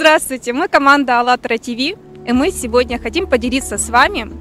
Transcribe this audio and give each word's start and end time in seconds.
Здравствуйте, 0.00 0.54
мы 0.54 0.66
команда 0.66 1.20
АЛЛАТРА 1.20 1.58
ТВ, 1.58 1.68
и 1.68 2.32
мы 2.32 2.50
сегодня 2.52 2.98
хотим 2.98 3.26
поделиться 3.26 3.76
с 3.76 3.90
вами, 3.90 4.32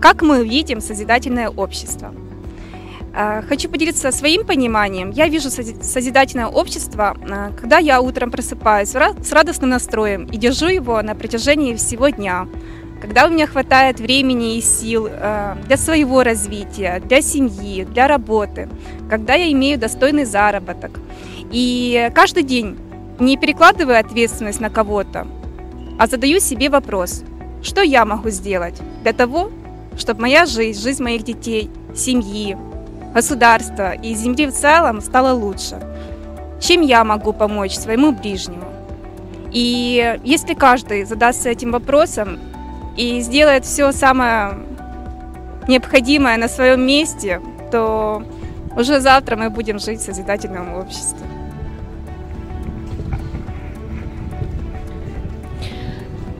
как 0.00 0.20
мы 0.20 0.44
видим 0.44 0.80
созидательное 0.80 1.48
общество. 1.48 2.12
А, 3.14 3.42
хочу 3.42 3.68
поделиться 3.68 4.10
своим 4.10 4.44
пониманием. 4.44 5.10
Я 5.10 5.28
вижу 5.28 5.48
созидательное 5.48 6.48
общество, 6.48 7.16
а, 7.30 7.52
когда 7.52 7.78
я 7.78 8.00
утром 8.00 8.32
просыпаюсь 8.32 8.88
с 8.88 9.32
радостным 9.32 9.70
настроем 9.70 10.24
и 10.24 10.36
держу 10.36 10.66
его 10.66 11.00
на 11.02 11.14
протяжении 11.14 11.76
всего 11.76 12.08
дня. 12.08 12.48
Когда 13.00 13.26
у 13.26 13.30
меня 13.30 13.46
хватает 13.46 14.00
времени 14.00 14.56
и 14.56 14.60
сил 14.60 15.06
а, 15.08 15.56
для 15.68 15.76
своего 15.76 16.24
развития, 16.24 17.00
для 17.06 17.22
семьи, 17.22 17.84
для 17.84 18.08
работы, 18.08 18.68
когда 19.08 19.34
я 19.34 19.52
имею 19.52 19.78
достойный 19.78 20.24
заработок. 20.24 20.98
И 21.52 22.10
каждый 22.12 22.42
день 22.42 22.76
не 23.18 23.36
перекладываю 23.36 23.98
ответственность 23.98 24.60
на 24.60 24.70
кого-то, 24.70 25.26
а 25.98 26.06
задаю 26.06 26.40
себе 26.40 26.68
вопрос, 26.68 27.22
что 27.62 27.82
я 27.82 28.04
могу 28.04 28.30
сделать 28.30 28.80
для 29.02 29.12
того, 29.12 29.50
чтобы 29.96 30.22
моя 30.22 30.46
жизнь, 30.46 30.80
жизнь 30.80 31.02
моих 31.02 31.24
детей, 31.24 31.70
семьи, 31.94 32.56
государства 33.14 33.92
и 33.92 34.14
земли 34.14 34.46
в 34.46 34.52
целом 34.52 35.00
стала 35.00 35.32
лучше. 35.32 35.80
Чем 36.60 36.82
я 36.82 37.04
могу 37.04 37.32
помочь 37.32 37.74
своему 37.74 38.12
ближнему? 38.12 38.64
И 39.52 40.18
если 40.22 40.54
каждый 40.54 41.04
задастся 41.04 41.48
этим 41.48 41.72
вопросом 41.72 42.38
и 42.96 43.20
сделает 43.20 43.64
все 43.64 43.92
самое 43.92 44.58
необходимое 45.66 46.36
на 46.36 46.48
своем 46.48 46.82
месте, 46.82 47.40
то 47.70 48.22
уже 48.76 49.00
завтра 49.00 49.36
мы 49.36 49.50
будем 49.50 49.78
жить 49.78 50.00
в 50.00 50.04
созидательном 50.04 50.74
обществе. 50.74 51.26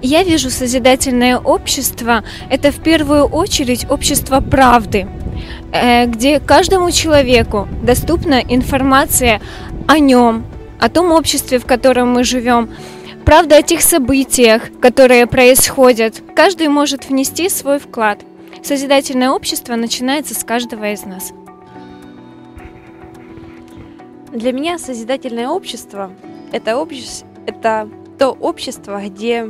Я 0.03 0.23
вижу 0.23 0.51
созидательное 0.51 1.39
общество– 1.39 2.23
это 2.51 2.71
в 2.71 2.83
первую 2.83 3.25
очередь 3.25 3.87
общество 3.91 4.41
правды, 4.41 5.09
э, 5.73 6.07
где 6.07 6.39
каждому 6.39 6.91
человеку 6.91 7.67
доступна 7.83 8.41
информация 8.41 9.41
о 9.89 9.99
нем, 9.99 10.45
о 10.81 10.89
том 10.89 11.13
обществе, 11.13 11.59
в 11.59 11.67
котором 11.67 12.13
мы 12.13 12.25
живем, 12.25 12.69
правда 13.25 13.57
о 13.57 13.63
тех 13.63 13.81
событиях, 13.81 14.63
которые 14.81 15.27
происходят. 15.27 16.23
Каждый 16.35 16.69
может 16.69 17.09
внести 17.09 17.49
свой 17.49 17.79
вклад. 17.79 18.21
Созидательное 18.63 19.31
общество 19.31 19.77
начинается 19.77 20.35
с 20.35 20.45
каждого 20.45 20.93
из 20.93 21.05
нас. 21.05 21.33
Для 24.33 24.53
меня 24.53 24.79
созидательное 24.79 25.49
общество 25.49 26.11
это, 26.53 26.77
общество, 26.77 27.27
это 27.47 27.89
то 28.19 28.31
общество, 28.31 29.01
где 29.05 29.47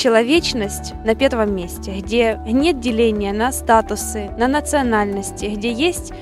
человечность 0.00 0.94
на 1.04 1.14
первом 1.14 1.54
месте, 1.54 1.92
где 1.92 2.40
нет 2.46 2.80
деления 2.80 3.34
на 3.34 3.52
статусы, 3.52 4.30
на 4.38 4.48
национальности, 4.48 5.44
где 5.44 5.70
есть 5.70 6.12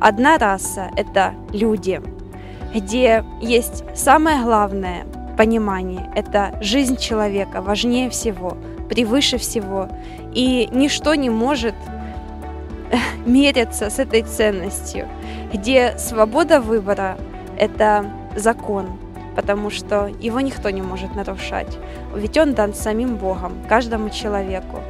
одна 0.00 0.38
раса– 0.38 0.90
это 0.96 1.34
люди, 1.52 2.00
где 2.74 3.24
есть 3.42 3.84
самое 3.94 4.42
главное 4.42 5.04
понимание– 5.36 6.10
это 6.16 6.56
жизнь 6.62 6.96
человека 6.96 7.60
важнее 7.60 8.08
всего, 8.08 8.56
превыше 8.88 9.36
всего, 9.36 9.88
и 10.32 10.66
ничто 10.72 11.14
не 11.14 11.28
может 11.28 11.74
мериться 13.26 13.90
с 13.90 13.98
этой 13.98 14.22
ценностью, 14.22 15.06
где 15.52 15.98
свобода 15.98 16.62
выбора– 16.62 17.18
это 17.58 18.06
закон– 18.36 18.86
потому 19.38 19.70
что 19.70 20.10
его 20.20 20.40
никто 20.40 20.68
не 20.70 20.82
может 20.82 21.14
нарушать. 21.14 21.78
Ведь 22.12 22.36
он 22.36 22.54
дан 22.54 22.74
самим 22.74 23.18
Богом, 23.18 23.52
каждому 23.68 24.10
человеку, 24.10 24.80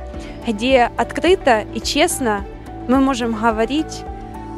где 0.46 0.90
открыто 0.96 1.66
и 1.74 1.80
честно 1.82 2.46
мы 2.88 2.98
можем 2.98 3.34
говорить 3.34 4.04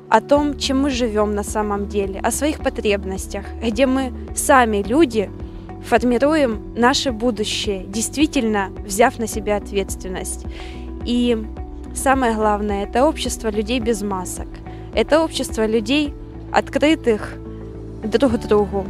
о 0.08 0.20
том, 0.20 0.56
чем 0.56 0.82
мы 0.82 0.90
живем 0.90 1.34
на 1.34 1.42
самом 1.42 1.88
деле, 1.88 2.20
о 2.20 2.30
своих 2.30 2.60
потребностях, 2.60 3.44
где 3.60 3.86
мы 3.86 4.12
сами, 4.36 4.80
люди, 4.80 5.28
формируем 5.84 6.72
наше 6.76 7.10
будущее, 7.10 7.84
действительно 7.84 8.70
взяв 8.86 9.18
на 9.18 9.26
себя 9.26 9.56
ответственность. 9.56 10.46
И 11.04 11.36
самое 11.96 12.34
главное, 12.34 12.84
это 12.84 13.06
общество 13.06 13.48
людей 13.48 13.80
без 13.80 14.02
масок. 14.02 14.46
Это 14.94 15.20
общество 15.20 15.66
людей, 15.66 16.14
открытых 16.52 17.38
друг 18.04 18.38
другу, 18.38 18.86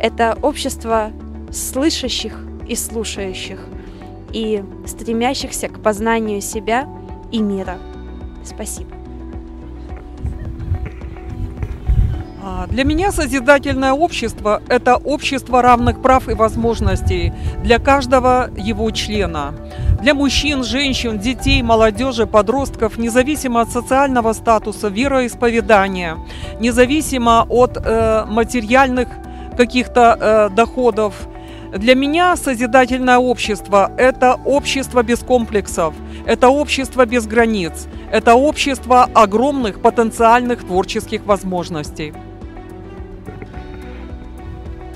это 0.00 0.38
общество 0.42 1.10
слышащих 1.50 2.38
и 2.66 2.74
слушающих, 2.74 3.60
и 4.32 4.62
стремящихся 4.86 5.68
к 5.68 5.82
познанию 5.82 6.40
себя 6.40 6.88
и 7.32 7.40
мира. 7.40 7.78
Спасибо. 8.44 8.98
А, 12.42 12.66
для 12.66 12.84
меня 12.84 13.12
созидательное 13.12 13.92
общество– 13.92 14.62
это 14.68 14.96
общество 14.96 15.62
равных 15.62 16.00
прав 16.00 16.28
и 16.28 16.34
возможностей 16.34 17.32
для 17.62 17.78
каждого 17.78 18.50
его 18.56 18.90
члена. 18.90 19.54
Для 20.00 20.14
мужчин, 20.14 20.64
женщин, 20.64 21.18
детей, 21.18 21.60
молодежи, 21.62 22.26
подростков, 22.26 22.98
независимо 22.98 23.60
от 23.62 23.70
социального 23.70 24.32
статуса, 24.32 24.88
вероисповедания, 24.88 26.16
независимо 26.60 27.44
от 27.48 27.76
э, 27.76 28.24
материальных 28.26 29.08
каких-то 29.58 30.16
э, 30.20 30.54
доходов. 30.54 31.14
Для 31.76 31.94
меня 31.94 32.36
созидательное 32.36 33.18
общество– 33.18 33.90
это 33.98 34.36
общество 34.44 35.02
без 35.02 35.18
комплексов, 35.18 35.94
это 36.26 36.48
общество 36.48 37.04
без 37.04 37.26
границ, 37.26 37.88
это 38.12 38.36
общество 38.36 39.08
огромных 39.14 39.82
потенциальных 39.82 40.64
творческих 40.64 41.26
возможностей. 41.26 42.14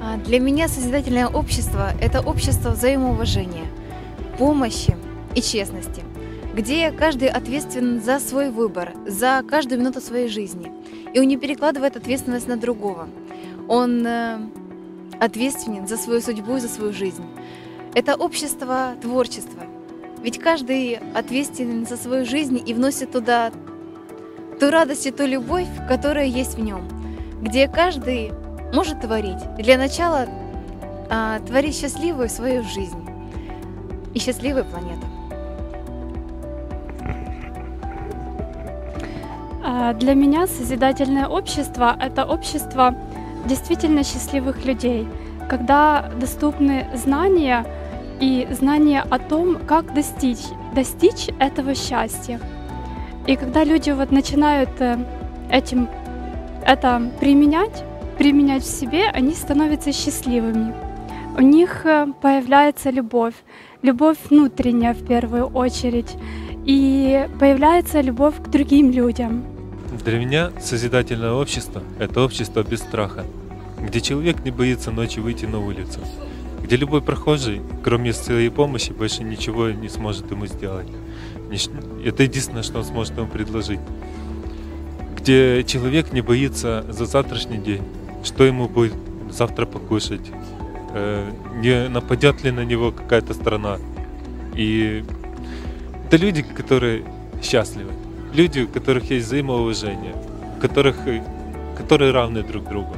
А 0.00 0.16
для 0.16 0.38
меня 0.38 0.68
созидательное 0.68 1.26
общество– 1.26 1.90
это 2.00 2.20
общество 2.20 2.70
взаимоуважения, 2.70 3.66
помощи 4.38 4.96
и 5.34 5.42
честности, 5.42 6.02
где 6.54 6.92
каждый 6.92 7.28
ответственен 7.28 8.00
за 8.00 8.20
свой 8.20 8.50
выбор, 8.50 8.92
за 9.06 9.42
каждую 9.50 9.80
минуту 9.80 10.00
своей 10.00 10.28
жизни, 10.28 10.70
и 11.12 11.18
он 11.20 11.26
не 11.26 11.36
перекладывает 11.36 11.96
ответственность 11.96 12.48
на 12.48 12.56
другого– 12.56 13.08
он 13.72 14.06
э, 14.06 14.38
ответственен 15.18 15.88
за 15.88 15.96
свою 15.96 16.20
судьбу 16.20 16.56
и 16.56 16.60
за 16.60 16.68
свою 16.68 16.92
жизнь. 16.92 17.24
Это 17.94 18.16
общество 18.16 18.92
творчества. 19.00 19.62
Ведь 20.22 20.38
каждый 20.38 20.98
ответственен 21.14 21.86
за 21.86 21.96
свою 21.96 22.26
жизнь 22.26 22.62
и 22.66 22.74
вносит 22.74 23.12
туда 23.12 23.50
ту 24.60 24.70
радость 24.70 25.06
и 25.06 25.10
ту 25.10 25.24
любовь, 25.24 25.68
которая 25.88 26.26
есть 26.26 26.56
в 26.56 26.60
нем, 26.60 26.86
где 27.40 27.66
каждый 27.66 28.32
может 28.74 29.00
творить. 29.00 29.40
Для 29.56 29.78
начала 29.78 30.26
а, 31.08 31.38
творить 31.40 31.74
счастливую 31.74 32.28
свою 32.28 32.64
жизнь 32.64 33.08
и 34.12 34.18
счастливую 34.18 34.66
планету. 34.66 35.06
А, 39.64 39.94
для 39.94 40.12
меня 40.12 40.46
созидательное 40.46 41.26
общество– 41.26 41.96
это 42.00 42.26
общество 42.26 42.94
действительно 43.46 44.04
счастливых 44.04 44.64
людей, 44.64 45.06
когда 45.48 46.10
доступны 46.20 46.86
знания 46.94 47.66
и 48.20 48.46
знания 48.50 49.04
о 49.08 49.18
том, 49.18 49.58
как 49.66 49.94
достичь, 49.94 50.44
достичь 50.74 51.28
этого 51.38 51.74
счастья. 51.74 52.40
И 53.26 53.36
когда 53.36 53.64
люди 53.64 53.90
вот 53.90 54.10
начинают 54.10 54.70
э, 54.80 54.98
этим 55.50 55.88
это 56.64 57.10
применять, 57.20 57.84
применять 58.18 58.62
в 58.62 58.66
себе, 58.66 59.08
они 59.08 59.34
становятся 59.34 59.92
счастливыми. 59.92 60.72
У 61.36 61.40
них 61.40 61.86
э, 61.86 62.06
появляется 62.20 62.90
любовь, 62.90 63.34
любовь 63.82 64.18
внутренняя 64.30 64.94
в 64.94 65.04
первую 65.06 65.46
очередь, 65.46 66.14
и 66.64 67.28
появляется 67.40 68.00
любовь 68.00 68.36
к 68.42 68.48
другим 68.48 68.90
людям. 68.90 69.44
Для 70.04 70.18
меня 70.18 70.50
созидательное 70.60 71.32
общество– 71.32 71.82
это 71.98 72.20
общество 72.20 72.62
без 72.62 72.80
страха, 72.80 73.24
где 73.82 74.00
человек 74.00 74.44
не 74.44 74.50
боится 74.50 74.90
ночью 74.90 75.22
выйти 75.22 75.46
на 75.46 75.58
улицу, 75.58 76.00
где 76.62 76.76
любой 76.76 77.02
прохожий, 77.02 77.60
кроме 77.82 78.12
своей 78.12 78.50
помощи, 78.50 78.92
больше 78.92 79.24
ничего 79.24 79.70
не 79.70 79.88
сможет 79.88 80.30
ему 80.30 80.46
сделать. 80.46 80.86
Это 82.04 82.22
единственное, 82.22 82.62
что 82.62 82.78
он 82.78 82.84
сможет 82.84 83.16
ему 83.16 83.26
предложить. 83.26 83.80
Где 85.16 85.62
человек 85.64 86.12
не 86.12 86.20
боится 86.20 86.84
за 86.88 87.06
завтрашний 87.06 87.58
день, 87.58 87.82
что 88.24 88.44
ему 88.44 88.68
будет 88.68 88.94
завтра 89.30 89.66
покушать, 89.66 90.30
э, 90.94 91.30
не 91.56 91.88
нападет 91.88 92.42
ли 92.44 92.50
на 92.50 92.64
него 92.64 92.92
какая-то 92.92 93.34
страна. 93.34 93.78
И 94.54 95.04
это 96.06 96.16
люди, 96.16 96.42
которые 96.42 97.04
счастливы 97.42 97.92
люди, 98.34 98.60
у 98.60 98.68
которых 98.68 99.10
есть 99.10 99.26
взаимоуважение, 99.26 100.14
у 100.56 100.60
которых, 100.60 100.96
которые 101.76 102.12
равны 102.12 102.42
друг 102.42 102.68
другу. 102.68 102.94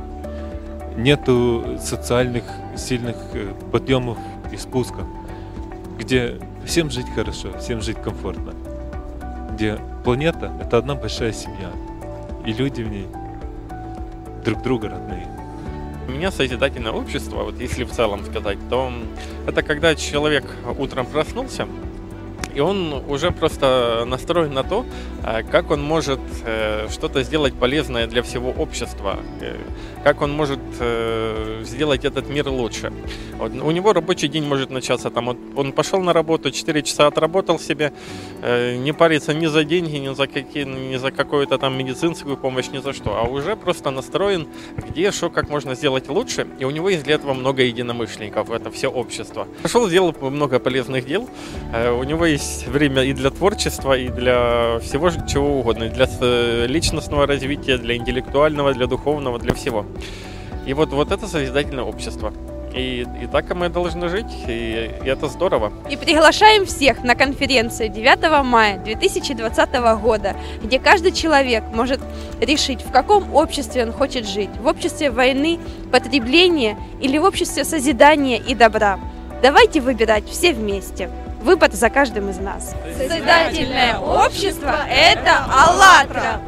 Нету 0.96 1.78
социальных 1.80 2.44
сильных 2.76 3.16
э, 3.32 3.52
подъемов 3.72 4.18
и 4.52 4.56
спусков, 4.56 5.04
где 5.98 6.38
всем 6.64 6.90
жить 6.90 7.06
хорошо, 7.14 7.58
всем 7.58 7.80
жить 7.80 8.00
комфортно, 8.00 8.52
где 9.52 9.78
планета– 10.04 10.52
это 10.62 10.78
одна 10.78 10.94
большая 10.94 11.32
семья, 11.32 11.70
и 12.46 12.52
люди 12.52 12.82
в 12.82 12.88
ней 12.88 13.08
друг 14.44 14.62
друга 14.62 14.90
родные. 14.90 15.26
У 16.06 16.12
меня 16.12 16.30
созидательное 16.30 16.92
общество, 16.92 17.44
вот 17.44 17.58
если 17.58 17.84
в 17.84 17.90
целом 17.90 18.24
сказать, 18.24 18.58
то 18.68 18.92
это 19.46 19.62
когда 19.62 19.94
человек 19.94 20.44
утром 20.78 21.06
проснулся, 21.06 21.66
и 22.54 22.60
он 22.60 23.02
уже 23.08 23.30
просто 23.30 24.04
настроен 24.06 24.54
на 24.54 24.62
то, 24.62 24.86
э, 25.24 25.42
как 25.42 25.70
он 25.70 25.82
может 25.82 26.20
э, 26.44 26.88
что-то 26.90 27.22
сделать 27.22 27.54
полезное 27.54 28.06
для 28.06 28.22
всего 28.22 28.50
общества, 28.50 29.18
э, 29.40 29.56
как 30.04 30.22
он 30.22 30.32
может 30.32 30.60
сделать 31.62 32.04
этот 32.04 32.28
мир 32.28 32.48
лучше. 32.48 32.92
Вот, 33.38 33.52
у 33.52 33.70
него 33.70 33.94
рабочий 33.94 34.28
день 34.28 34.44
может 34.44 34.70
начаться, 34.70 35.10
там, 35.10 35.26
вот, 35.26 35.38
он 35.56 35.72
пошел 35.72 36.00
на 36.00 36.12
работу, 36.12 36.50
4 36.50 36.82
часа 36.82 37.06
отработал 37.06 37.58
себе, 37.58 37.90
не 38.42 38.92
парится 38.92 39.32
ни 39.32 39.46
за 39.46 39.64
деньги, 39.64 39.96
ни 39.96 40.14
за, 40.14 40.26
какие, 40.26 40.64
ни 40.64 40.96
за 40.96 41.10
какую-то 41.10 41.56
там 41.56 41.78
медицинскую 41.78 42.36
помощь, 42.36 42.68
ни 42.68 42.78
за 42.78 42.92
что, 42.92 43.16
а 43.16 43.22
уже 43.22 43.56
просто 43.56 43.90
настроен, 43.90 44.46
где, 44.76 45.10
что, 45.10 45.30
как 45.30 45.48
можно 45.48 45.74
сделать 45.74 46.08
лучше, 46.10 46.46
и 46.58 46.64
у 46.64 46.70
него 46.70 46.90
есть 46.90 47.04
для 47.04 47.14
этого 47.14 47.32
много 47.32 47.62
единомышленников, 47.62 48.50
это 48.50 48.70
все 48.70 48.88
общество. 48.88 49.48
Пошел, 49.62 49.88
сделал 49.88 50.14
много 50.20 50.58
полезных 50.58 51.06
дел, 51.06 51.30
у 51.72 52.04
него 52.04 52.26
есть 52.26 52.43
есть 52.44 52.66
время 52.66 53.02
и 53.02 53.12
для 53.12 53.30
творчества, 53.30 53.96
и 53.96 54.08
для 54.08 54.78
всего 54.80 55.10
чего 55.26 55.60
угодно, 55.60 55.88
для 55.88 56.06
личностного 56.66 57.26
развития, 57.26 57.78
для 57.78 57.96
интеллектуального, 57.96 58.72
для 58.74 58.86
духовного, 58.86 59.38
для 59.38 59.54
всего. 59.54 59.86
И 60.66 60.74
вот, 60.74 60.92
вот 60.92 61.12
это 61.12 61.26
созидательное 61.26 61.84
общество. 61.84 62.32
И, 62.74 63.06
и 63.22 63.26
так 63.26 63.54
мы 63.54 63.68
должны 63.68 64.08
жить, 64.08 64.32
и, 64.48 64.90
и 65.04 65.08
это 65.08 65.28
здорово. 65.28 65.72
И 65.90 65.96
приглашаем 65.96 66.66
всех 66.66 67.04
на 67.04 67.14
конференцию 67.14 67.88
9 67.88 68.44
мая 68.44 68.78
2020 68.78 69.74
года, 70.02 70.34
где 70.62 70.80
каждый 70.80 71.12
человек 71.12 71.62
может 71.72 72.00
решить, 72.40 72.82
в 72.82 72.90
каком 72.90 73.32
обществе 73.34 73.84
он 73.84 73.92
хочет 73.92 74.26
жить. 74.26 74.50
В 74.60 74.66
обществе 74.66 75.10
войны, 75.10 75.60
потребления 75.92 76.76
или 77.00 77.16
в 77.18 77.24
обществе 77.24 77.64
созидания 77.64 78.38
и 78.38 78.54
добра. 78.56 78.98
Давайте 79.40 79.80
выбирать 79.80 80.28
все 80.28 80.52
вместе. 80.52 81.10
Выбор 81.44 81.70
за 81.72 81.90
каждым 81.90 82.30
из 82.30 82.38
нас. 82.38 82.74
Созидательное 82.96 83.98
общество– 83.98 84.74
это 84.90 85.44
АЛЛАТРА. 85.46 86.40